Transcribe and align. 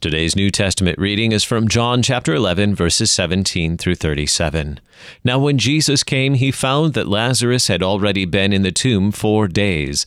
Today's 0.00 0.36
New 0.36 0.52
Testament 0.52 0.96
reading 0.96 1.32
is 1.32 1.42
from 1.42 1.66
John 1.66 2.02
chapter 2.02 2.32
11, 2.32 2.76
verses 2.76 3.10
17 3.10 3.76
through 3.76 3.96
37. 3.96 4.78
Now, 5.24 5.40
when 5.40 5.58
Jesus 5.58 6.04
came, 6.04 6.34
he 6.34 6.52
found 6.52 6.94
that 6.94 7.08
Lazarus 7.08 7.66
had 7.66 7.82
already 7.82 8.24
been 8.24 8.52
in 8.52 8.62
the 8.62 8.70
tomb 8.70 9.10
four 9.10 9.48
days. 9.48 10.06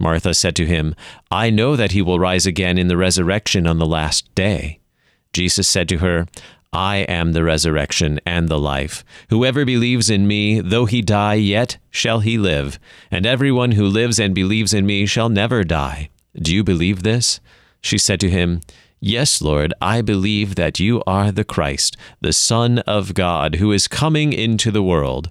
Martha 0.00 0.32
said 0.32 0.54
to 0.56 0.66
him, 0.66 0.94
I 1.30 1.50
know 1.50 1.74
that 1.76 1.92
he 1.92 2.02
will 2.02 2.20
rise 2.20 2.46
again 2.46 2.78
in 2.78 2.88
the 2.88 2.96
resurrection 2.96 3.66
on 3.66 3.78
the 3.78 3.86
last 3.86 4.32
day. 4.34 4.78
Jesus 5.32 5.68
said 5.68 5.88
to 5.88 5.98
her, 5.98 6.26
I 6.72 6.98
am 6.98 7.32
the 7.32 7.44
resurrection 7.44 8.20
and 8.26 8.48
the 8.48 8.58
life. 8.58 9.02
Whoever 9.30 9.64
believes 9.64 10.10
in 10.10 10.26
me, 10.26 10.60
though 10.60 10.84
he 10.84 11.00
die, 11.00 11.34
yet 11.34 11.78
shall 11.90 12.20
he 12.20 12.36
live. 12.36 12.78
And 13.10 13.24
everyone 13.24 13.72
who 13.72 13.86
lives 13.86 14.18
and 14.18 14.34
believes 14.34 14.74
in 14.74 14.84
me 14.84 15.06
shall 15.06 15.28
never 15.28 15.64
die. 15.64 16.10
Do 16.36 16.54
you 16.54 16.62
believe 16.62 17.02
this? 17.02 17.40
She 17.80 17.96
said 17.96 18.20
to 18.20 18.30
him, 18.30 18.60
Yes, 19.00 19.40
Lord, 19.40 19.72
I 19.80 20.02
believe 20.02 20.56
that 20.56 20.80
you 20.80 21.02
are 21.06 21.30
the 21.30 21.44
Christ, 21.44 21.96
the 22.20 22.32
Son 22.32 22.80
of 22.80 23.14
God, 23.14 23.56
who 23.56 23.72
is 23.72 23.88
coming 23.88 24.32
into 24.32 24.70
the 24.70 24.82
world. 24.82 25.30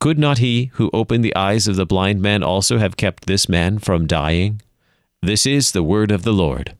could 0.00 0.18
not 0.18 0.38
he 0.38 0.70
who 0.74 0.88
opened 0.94 1.22
the 1.22 1.36
eyes 1.36 1.68
of 1.68 1.76
the 1.76 1.84
blind 1.84 2.22
man 2.22 2.42
also 2.42 2.78
have 2.78 2.96
kept 2.96 3.26
this 3.26 3.50
man 3.50 3.78
from 3.78 4.06
dying? 4.06 4.62
This 5.20 5.44
is 5.44 5.72
the 5.72 5.82
word 5.82 6.10
of 6.10 6.22
the 6.22 6.32
Lord. 6.32 6.74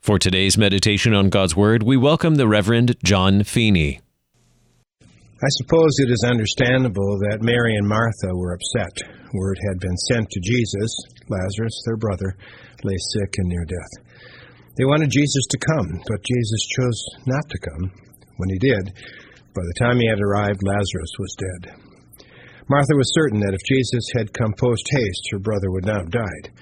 For 0.00 0.18
today's 0.18 0.56
meditation 0.56 1.12
on 1.12 1.28
God's 1.28 1.54
Word, 1.54 1.82
we 1.82 1.98
welcome 1.98 2.36
the 2.36 2.48
Reverend 2.48 2.96
John 3.04 3.44
Fiene. 3.44 4.00
I 5.02 5.50
suppose 5.60 5.92
it 5.98 6.10
is 6.10 6.24
understandable 6.26 7.18
that 7.28 7.42
Mary 7.42 7.76
and 7.76 7.86
Martha 7.86 8.32
were 8.32 8.54
upset. 8.54 8.96
Word 9.34 9.58
had 9.68 9.78
been 9.80 9.96
sent 10.08 10.30
to 10.30 10.40
Jesus. 10.40 10.90
Lazarus, 11.28 11.82
their 11.84 11.98
brother, 11.98 12.34
lay 12.82 12.96
sick 13.12 13.34
and 13.36 13.48
near 13.48 13.66
death. 13.66 14.24
They 14.78 14.86
wanted 14.86 15.10
Jesus 15.10 15.44
to 15.50 15.58
come, 15.58 16.00
but 16.08 16.24
Jesus 16.24 16.66
chose 16.78 17.04
not 17.26 17.44
to 17.50 17.58
come. 17.58 17.92
When 18.38 18.48
he 18.48 18.58
did, 18.58 18.94
by 19.52 19.60
the 19.60 19.84
time 19.84 20.00
he 20.00 20.08
had 20.08 20.22
arrived, 20.22 20.62
Lazarus 20.64 21.12
was 21.18 21.36
dead. 21.36 21.87
Martha 22.68 22.94
was 22.96 23.16
certain 23.16 23.40
that 23.40 23.56
if 23.56 23.64
Jesus 23.64 24.04
had 24.12 24.36
come 24.36 24.52
post 24.60 24.84
haste, 24.92 25.28
her 25.32 25.40
brother 25.40 25.72
would 25.72 25.88
not 25.88 26.04
have 26.04 26.12
died. 26.12 26.52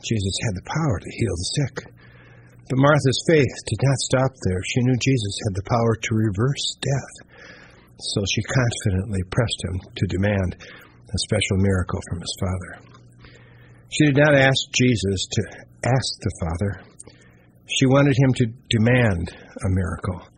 Jesus 0.00 0.36
had 0.48 0.56
the 0.56 0.70
power 0.72 0.96
to 0.98 1.16
heal 1.20 1.36
the 1.36 1.52
sick. 1.60 1.76
But 2.72 2.80
Martha's 2.80 3.24
faith 3.28 3.54
did 3.68 3.80
not 3.84 3.98
stop 4.08 4.32
there. 4.48 4.62
She 4.64 4.80
knew 4.80 4.96
Jesus 4.96 5.36
had 5.44 5.54
the 5.54 5.68
power 5.68 5.92
to 5.92 6.14
reverse 6.14 6.66
death. 6.80 7.14
So 8.00 8.24
she 8.24 8.42
confidently 8.42 9.22
pressed 9.28 9.60
him 9.68 9.76
to 9.94 10.06
demand 10.16 10.56
a 10.58 11.18
special 11.28 11.60
miracle 11.60 12.00
from 12.08 12.20
his 12.20 12.36
Father. 12.40 12.72
She 13.90 14.06
did 14.06 14.16
not 14.16 14.34
ask 14.34 14.56
Jesus 14.72 15.28
to 15.30 15.42
ask 15.84 16.10
the 16.20 16.34
Father. 16.40 16.72
She 17.68 17.86
wanted 17.86 18.16
him 18.16 18.32
to 18.40 18.46
demand 18.70 19.36
a 19.36 19.68
miracle. 19.68 20.32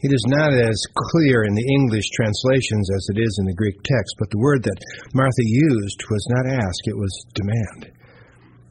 It 0.00 0.12
is 0.12 0.24
not 0.28 0.52
as 0.52 0.76
clear 0.92 1.44
in 1.44 1.54
the 1.54 1.68
English 1.80 2.04
translations 2.12 2.86
as 2.92 3.08
it 3.16 3.18
is 3.20 3.36
in 3.40 3.46
the 3.46 3.56
Greek 3.56 3.80
text, 3.82 4.12
but 4.18 4.28
the 4.28 4.44
word 4.44 4.62
that 4.62 4.84
Martha 5.14 5.40
used 5.40 6.04
was 6.10 6.26
not 6.36 6.52
ask, 6.52 6.80
it 6.84 6.96
was 6.96 7.24
demand. 7.32 7.96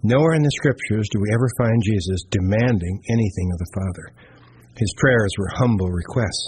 Nowhere 0.04 0.38
in 0.38 0.44
the 0.46 0.58
scriptures 0.62 1.10
do 1.10 1.18
we 1.18 1.34
ever 1.34 1.50
find 1.58 1.82
Jesus 1.82 2.30
demanding 2.30 3.02
anything 3.10 3.50
of 3.50 3.58
the 3.58 3.74
Father. 3.74 4.06
His 4.78 4.94
prayers 5.02 5.34
were 5.40 5.58
humble 5.58 5.90
requests, 5.90 6.46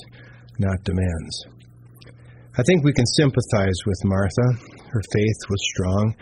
not 0.59 0.83
demands. 0.83 1.35
I 2.53 2.61
think 2.61 2.83
we 2.83 2.93
can 2.93 3.05
sympathize 3.17 3.79
with 3.85 4.05
Martha. 4.05 4.47
Her 4.93 5.01
faith 5.13 5.39
was 5.49 5.71
strong. 5.73 6.16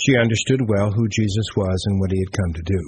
She 0.00 0.16
understood 0.16 0.64
well 0.64 0.90
who 0.90 1.08
Jesus 1.08 1.48
was 1.56 1.76
and 1.88 2.00
what 2.00 2.12
he 2.12 2.24
had 2.24 2.40
come 2.40 2.52
to 2.54 2.62
do. 2.64 2.80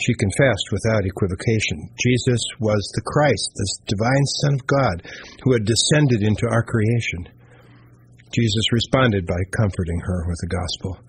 She 0.00 0.16
confessed 0.16 0.72
without 0.72 1.04
equivocation 1.04 1.92
Jesus 2.00 2.40
was 2.58 2.80
the 2.96 3.04
Christ, 3.04 3.48
the 3.54 3.68
divine 3.84 4.26
Son 4.40 4.54
of 4.56 4.66
God, 4.66 4.96
who 5.44 5.52
had 5.52 5.68
descended 5.68 6.22
into 6.24 6.48
our 6.48 6.64
creation. 6.64 7.28
Jesus 8.32 8.72
responded 8.72 9.26
by 9.26 9.36
comforting 9.52 10.00
her 10.00 10.24
with 10.28 10.40
the 10.40 10.54
gospel. 10.54 11.04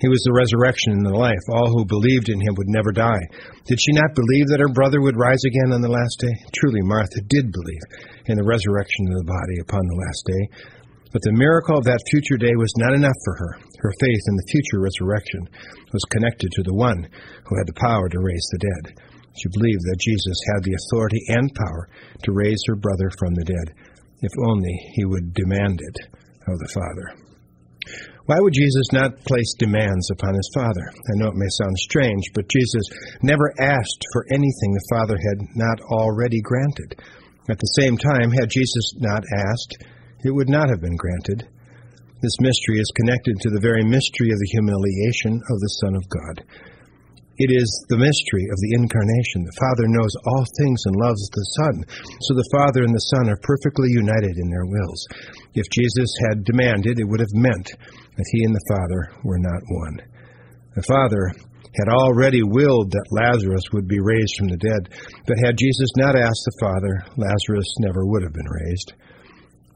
He 0.00 0.08
was 0.08 0.22
the 0.24 0.36
resurrection 0.36 0.92
and 0.92 1.06
the 1.06 1.16
life. 1.16 1.40
All 1.48 1.70
who 1.70 1.84
believed 1.84 2.28
in 2.28 2.40
him 2.40 2.54
would 2.56 2.68
never 2.68 2.92
die. 2.92 3.24
Did 3.64 3.78
she 3.80 3.92
not 3.92 4.16
believe 4.16 4.48
that 4.48 4.60
her 4.60 4.72
brother 4.72 5.00
would 5.00 5.16
rise 5.16 5.42
again 5.44 5.72
on 5.72 5.80
the 5.80 5.92
last 5.92 6.16
day? 6.18 6.34
Truly, 6.56 6.82
Martha 6.82 7.20
did 7.28 7.52
believe 7.52 7.84
in 8.26 8.36
the 8.36 8.44
resurrection 8.44 9.06
of 9.08 9.16
the 9.20 9.30
body 9.32 9.56
upon 9.60 9.80
the 9.86 10.00
last 10.00 10.22
day. 10.26 10.42
But 11.14 11.22
the 11.22 11.38
miracle 11.38 11.78
of 11.78 11.86
that 11.86 12.02
future 12.10 12.34
day 12.34 12.58
was 12.58 12.74
not 12.74 12.90
enough 12.98 13.14
for 13.22 13.38
her. 13.38 13.52
Her 13.78 13.94
faith 14.02 14.24
in 14.26 14.34
the 14.34 14.50
future 14.50 14.82
resurrection 14.82 15.46
was 15.94 16.10
connected 16.10 16.50
to 16.50 16.66
the 16.66 16.74
one 16.74 17.06
who 17.06 17.54
had 17.54 17.70
the 17.70 17.78
power 17.78 18.10
to 18.10 18.18
raise 18.18 18.48
the 18.50 18.66
dead. 18.66 18.98
She 19.38 19.54
believed 19.54 19.86
that 19.86 20.02
Jesus 20.02 20.38
had 20.50 20.66
the 20.66 20.74
authority 20.74 21.22
and 21.30 21.46
power 21.54 21.86
to 22.26 22.34
raise 22.34 22.58
her 22.66 22.74
brother 22.74 23.14
from 23.14 23.30
the 23.38 23.46
dead, 23.46 23.78
if 24.26 24.34
only 24.42 24.74
he 24.98 25.04
would 25.06 25.38
demand 25.38 25.78
it 25.78 25.98
of 26.50 26.58
the 26.58 26.74
Father. 26.74 27.06
Why 28.26 28.42
would 28.42 28.54
Jesus 28.58 28.90
not 28.90 29.22
place 29.22 29.54
demands 29.54 30.10
upon 30.10 30.34
his 30.34 30.50
Father? 30.50 30.82
I 30.82 31.14
know 31.14 31.28
it 31.30 31.38
may 31.38 31.50
sound 31.62 31.78
strange, 31.78 32.24
but 32.34 32.50
Jesus 32.50 32.90
never 33.22 33.54
asked 33.60 34.02
for 34.12 34.26
anything 34.34 34.74
the 34.74 34.90
Father 34.90 35.14
had 35.14 35.46
not 35.54 35.78
already 35.94 36.42
granted. 36.42 36.98
At 37.48 37.62
the 37.62 37.74
same 37.78 37.98
time, 37.98 38.32
had 38.32 38.50
Jesus 38.50 38.94
not 38.98 39.22
asked, 39.30 39.78
it 40.24 40.34
would 40.34 40.48
not 40.48 40.68
have 40.68 40.80
been 40.80 40.96
granted. 40.96 41.46
This 42.24 42.40
mystery 42.40 42.80
is 42.80 42.96
connected 42.96 43.36
to 43.40 43.50
the 43.52 43.60
very 43.60 43.84
mystery 43.84 44.32
of 44.32 44.40
the 44.40 44.52
humiliation 44.56 45.36
of 45.36 45.60
the 45.60 45.74
Son 45.84 45.94
of 45.94 46.08
God. 46.08 46.36
It 47.36 47.50
is 47.50 47.68
the 47.90 47.98
mystery 47.98 48.46
of 48.46 48.58
the 48.62 48.74
incarnation. 48.78 49.42
The 49.42 49.60
Father 49.60 49.86
knows 49.90 50.14
all 50.24 50.46
things 50.56 50.80
and 50.86 50.94
loves 50.96 51.20
the 51.28 51.48
Son. 51.58 51.74
So 52.24 52.32
the 52.32 52.50
Father 52.54 52.86
and 52.86 52.94
the 52.94 53.10
Son 53.12 53.28
are 53.28 53.44
perfectly 53.44 53.90
united 53.90 54.38
in 54.38 54.48
their 54.48 54.64
wills. 54.64 55.02
If 55.52 55.66
Jesus 55.74 56.08
had 56.30 56.46
demanded, 56.46 56.96
it 56.96 57.08
would 57.10 57.18
have 57.20 57.34
meant 57.34 57.68
that 57.74 58.30
he 58.32 58.44
and 58.46 58.54
the 58.54 58.68
Father 58.70 59.00
were 59.26 59.42
not 59.42 59.66
one. 59.66 59.98
The 60.78 60.86
Father 60.86 61.34
had 61.74 61.90
already 61.90 62.42
willed 62.46 62.94
that 62.94 63.10
Lazarus 63.10 63.66
would 63.74 63.88
be 63.90 63.98
raised 63.98 64.38
from 64.38 64.48
the 64.48 64.62
dead, 64.62 64.94
but 65.26 65.42
had 65.42 65.58
Jesus 65.58 65.90
not 65.98 66.14
asked 66.14 66.46
the 66.46 66.62
Father, 66.62 66.94
Lazarus 67.18 67.66
never 67.82 68.06
would 68.06 68.22
have 68.22 68.32
been 68.32 68.46
raised. 68.46 68.94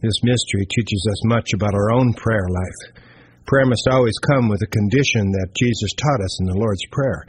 This 0.00 0.22
mystery 0.22 0.64
teaches 0.64 1.08
us 1.10 1.24
much 1.26 1.52
about 1.54 1.74
our 1.74 1.90
own 1.90 2.14
prayer 2.14 2.46
life. 2.48 3.02
Prayer 3.46 3.66
must 3.66 3.88
always 3.90 4.14
come 4.30 4.48
with 4.48 4.62
a 4.62 4.70
condition 4.70 5.32
that 5.32 5.54
Jesus 5.58 5.92
taught 5.94 6.22
us 6.22 6.40
in 6.40 6.46
the 6.46 6.58
Lord's 6.58 6.86
Prayer 6.92 7.26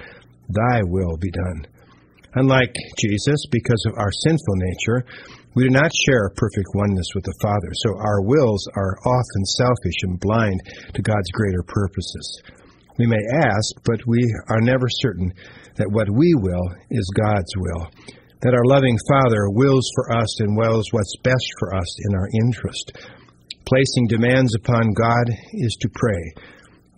Thy 0.49 0.81
will 0.83 1.17
be 1.17 1.31
done. 1.31 1.65
Unlike 2.35 2.75
Jesus, 2.99 3.45
because 3.49 3.83
of 3.87 3.97
our 3.97 4.11
sinful 4.11 4.55
nature, 4.55 5.03
We 5.55 5.63
do 5.63 5.71
not 5.71 5.91
share 6.05 6.29
perfect 6.35 6.67
oneness 6.75 7.07
with 7.15 7.23
the 7.23 7.33
Father, 7.41 7.71
so 7.73 7.97
our 7.97 8.21
wills 8.21 8.67
are 8.75 8.95
often 9.03 9.45
selfish 9.45 9.99
and 10.03 10.19
blind 10.19 10.61
to 10.93 11.01
God's 11.01 11.31
greater 11.31 11.63
purposes. 11.63 12.43
We 12.99 13.07
may 13.07 13.19
ask, 13.41 13.73
but 13.83 14.05
we 14.05 14.21
are 14.49 14.61
never 14.61 14.85
certain 15.01 15.33
that 15.75 15.89
what 15.91 16.07
we 16.09 16.35
will 16.35 16.69
is 16.91 17.11
God's 17.17 17.51
will, 17.57 17.89
that 18.41 18.53
our 18.53 18.65
loving 18.65 18.97
Father 19.07 19.49
wills 19.49 19.89
for 19.95 20.15
us 20.15 20.39
and 20.39 20.55
wills 20.55 20.87
what's 20.91 21.15
best 21.23 21.47
for 21.59 21.75
us 21.75 21.89
in 22.07 22.15
our 22.15 22.29
interest. 22.41 22.91
Placing 23.65 24.07
demands 24.07 24.55
upon 24.55 24.93
God 24.93 25.27
is 25.53 25.75
to 25.81 25.89
pray, 25.93 26.33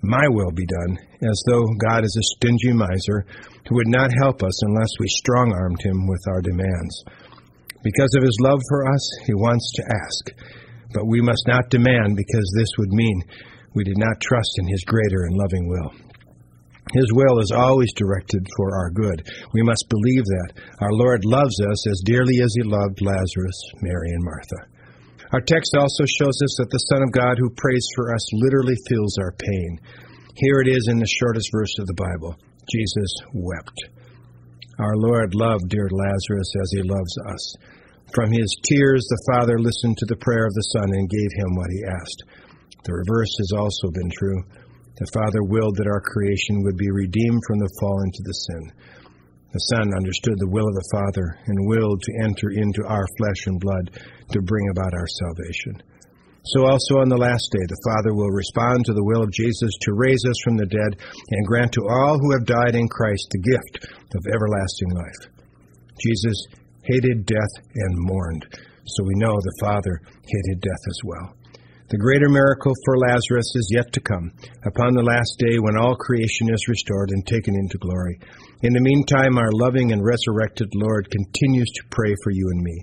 My 0.04 0.28
will 0.30 0.52
be 0.52 0.66
done, 0.66 0.98
as 1.24 1.44
though 1.48 1.66
God 1.90 2.04
is 2.06 2.16
a 2.16 2.30
stingy 2.38 2.74
miser 2.74 3.26
who 3.68 3.76
would 3.76 3.90
not 3.90 4.12
help 4.22 4.44
us 4.44 4.64
unless 4.64 4.90
we 5.00 5.08
strong 5.08 5.52
armed 5.54 5.82
him 5.82 6.08
with 6.08 6.22
our 6.30 6.42
demands. 6.42 7.04
Because 7.84 8.14
of 8.16 8.24
his 8.24 8.38
love 8.42 8.62
for 8.70 8.88
us, 8.94 9.04
he 9.26 9.34
wants 9.34 9.72
to 9.76 9.84
ask, 9.90 10.38
but 10.94 11.08
we 11.08 11.22
must 11.22 11.44
not 11.48 11.70
demand 11.70 12.16
because 12.16 12.54
this 12.56 12.70
would 12.78 12.92
mean 12.92 13.24
we 13.74 13.84
did 13.84 13.98
not 13.98 14.22
trust 14.22 14.60
in 14.60 14.68
his 14.68 14.84
greater 14.86 15.24
and 15.26 15.38
loving 15.38 15.68
will. 15.68 16.11
His 16.90 17.14
will 17.14 17.40
is 17.40 17.52
always 17.52 17.94
directed 17.94 18.42
for 18.58 18.76
our 18.76 18.90
good. 18.90 19.24
We 19.54 19.64
must 19.64 19.86
believe 19.88 20.26
that. 20.26 20.52
Our 20.82 20.92
Lord 20.92 21.24
loves 21.24 21.56
us 21.62 21.88
as 21.88 22.04
dearly 22.04 22.42
as 22.42 22.52
he 22.58 22.64
loved 22.64 23.00
Lazarus, 23.02 23.60
Mary, 23.82 24.10
and 24.12 24.24
Martha. 24.26 24.60
Our 25.32 25.42
text 25.42 25.72
also 25.78 26.04
shows 26.20 26.36
us 26.44 26.54
that 26.60 26.72
the 26.72 26.86
Son 26.92 27.04
of 27.04 27.16
God 27.16 27.38
who 27.40 27.56
prays 27.56 27.88
for 27.96 28.14
us 28.14 28.26
literally 28.34 28.76
feels 28.90 29.18
our 29.20 29.32
pain. 29.32 29.80
Here 30.36 30.60
it 30.60 30.68
is 30.68 30.90
in 30.90 31.00
the 31.00 31.16
shortest 31.20 31.50
verse 31.54 31.76
of 31.80 31.88
the 31.88 31.96
Bible 31.96 32.36
Jesus 32.68 33.12
wept. 33.34 33.78
Our 34.80 34.96
Lord 34.98 35.36
loved 35.36 35.70
dear 35.70 35.88
Lazarus 35.88 36.52
as 36.62 36.72
he 36.76 36.82
loves 36.84 37.16
us. 37.32 37.56
From 38.14 38.32
his 38.32 38.52
tears, 38.68 39.06
the 39.08 39.24
Father 39.32 39.60
listened 39.60 39.98
to 39.98 40.06
the 40.08 40.20
prayer 40.20 40.46
of 40.46 40.54
the 40.54 40.68
Son 40.76 40.90
and 40.92 41.08
gave 41.08 41.32
him 41.38 41.56
what 41.56 41.72
he 41.72 41.84
asked. 41.88 42.24
The 42.84 42.94
reverse 42.94 43.32
has 43.40 43.52
also 43.56 43.88
been 43.94 44.12
true. 44.12 44.44
The 45.02 45.18
Father 45.18 45.42
willed 45.42 45.82
that 45.82 45.90
our 45.90 46.06
creation 46.14 46.62
would 46.62 46.78
be 46.78 46.94
redeemed 46.94 47.42
from 47.50 47.58
the 47.58 47.74
fall 47.82 48.06
into 48.06 48.22
the 48.22 48.38
sin. 48.38 48.64
The 49.50 49.66
Son 49.74 49.98
understood 49.98 50.38
the 50.38 50.54
will 50.54 50.70
of 50.70 50.78
the 50.78 50.92
Father 50.94 51.42
and 51.50 51.66
willed 51.66 51.98
to 52.06 52.18
enter 52.22 52.54
into 52.54 52.86
our 52.86 53.10
flesh 53.18 53.50
and 53.50 53.58
blood 53.58 53.98
to 53.98 54.46
bring 54.46 54.70
about 54.70 54.94
our 54.94 55.10
salvation. 55.10 55.82
So 56.54 56.70
also 56.70 57.02
on 57.02 57.10
the 57.10 57.18
last 57.18 57.50
day, 57.50 57.66
the 57.66 57.82
Father 57.82 58.14
will 58.14 58.30
respond 58.30 58.86
to 58.86 58.94
the 58.94 59.04
will 59.10 59.26
of 59.26 59.34
Jesus 59.34 59.74
to 59.90 59.98
raise 59.98 60.22
us 60.22 60.38
from 60.46 60.62
the 60.62 60.70
dead 60.70 60.94
and 60.94 61.50
grant 61.50 61.74
to 61.74 61.90
all 61.90 62.22
who 62.22 62.38
have 62.38 62.46
died 62.46 62.78
in 62.78 62.86
Christ 62.86 63.26
the 63.34 63.42
gift 63.42 63.90
of 64.14 64.30
everlasting 64.30 64.94
life. 64.94 65.22
Jesus 65.98 66.46
hated 66.86 67.26
death 67.26 67.54
and 67.74 68.06
mourned, 68.06 68.46
so 68.86 69.02
we 69.02 69.18
know 69.18 69.34
the 69.34 69.66
Father 69.66 69.98
hated 70.30 70.62
death 70.62 70.84
as 70.86 71.00
well. 71.10 71.41
The 71.92 72.00
greater 72.00 72.32
miracle 72.32 72.72
for 72.88 73.04
Lazarus 73.04 73.52
is 73.52 73.76
yet 73.76 73.92
to 73.92 74.00
come, 74.00 74.32
upon 74.64 74.96
the 74.96 75.04
last 75.04 75.36
day 75.44 75.60
when 75.60 75.76
all 75.76 76.00
creation 76.00 76.48
is 76.48 76.72
restored 76.72 77.12
and 77.12 77.20
taken 77.28 77.52
into 77.52 77.84
glory. 77.84 78.16
In 78.64 78.72
the 78.72 78.80
meantime, 78.80 79.36
our 79.36 79.52
loving 79.52 79.92
and 79.92 80.00
resurrected 80.00 80.72
Lord 80.72 81.12
continues 81.12 81.68
to 81.68 81.92
pray 81.92 82.16
for 82.24 82.32
you 82.32 82.48
and 82.48 82.64
me. 82.64 82.78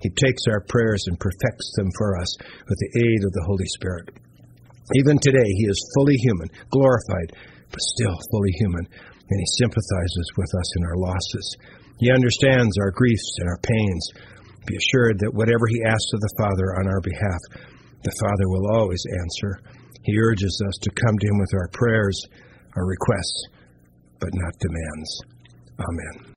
He 0.00 0.08
takes 0.08 0.48
our 0.48 0.64
prayers 0.72 1.04
and 1.04 1.20
perfects 1.20 1.68
them 1.76 1.92
for 2.00 2.16
us 2.16 2.32
with 2.64 2.80
the 2.80 2.92
aid 2.96 3.20
of 3.28 3.32
the 3.36 3.44
Holy 3.44 3.68
Spirit. 3.76 4.08
Even 5.04 5.20
today, 5.20 5.50
He 5.60 5.68
is 5.68 5.92
fully 5.92 6.16
human, 6.16 6.48
glorified, 6.72 7.36
but 7.68 7.84
still 7.92 8.16
fully 8.32 8.56
human, 8.56 8.88
and 8.88 9.36
He 9.36 9.60
sympathizes 9.60 10.28
with 10.40 10.48
us 10.56 10.68
in 10.80 10.82
our 10.88 10.96
losses. 10.96 11.46
He 12.00 12.08
understands 12.08 12.72
our 12.80 12.96
griefs 12.96 13.36
and 13.36 13.52
our 13.52 13.60
pains. 13.60 14.04
Be 14.64 14.80
assured 14.80 15.20
that 15.20 15.36
whatever 15.36 15.68
He 15.68 15.84
asks 15.84 16.08
of 16.16 16.24
the 16.24 16.36
Father 16.40 16.80
on 16.80 16.88
our 16.88 17.04
behalf, 17.04 17.75
the 18.06 18.14
Father 18.22 18.48
will 18.48 18.70
always 18.70 19.02
answer. 19.20 19.58
He 20.04 20.14
urges 20.16 20.62
us 20.68 20.78
to 20.82 20.90
come 21.04 21.18
to 21.18 21.26
Him 21.26 21.38
with 21.38 21.54
our 21.54 21.68
prayers, 21.72 22.22
our 22.76 22.86
requests, 22.86 23.42
but 24.20 24.30
not 24.32 24.54
demands. 24.60 25.10
Amen. 25.80 26.35